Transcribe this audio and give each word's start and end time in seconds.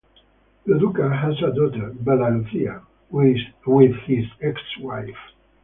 Lo 0.65 0.79
Duca 0.79 1.15
has 1.15 1.35
a 1.43 1.51
daughter, 1.53 1.91
Bella 1.93 2.31
Lucia, 2.35 2.81
with 3.11 3.93
his 4.07 4.25
ex-wife. 4.41 5.15